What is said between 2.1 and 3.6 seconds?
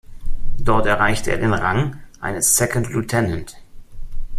eines Second Lieutenant.